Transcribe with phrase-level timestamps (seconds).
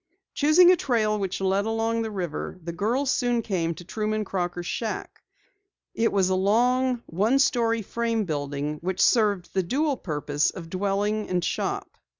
[0.33, 4.65] Choosing a trail which led along the river, the girls soon came to Truman Crocker's
[4.65, 5.21] shack.
[5.93, 11.29] It was a long, one story frame building which served the dual purpose of dwelling
[11.29, 11.99] and shop.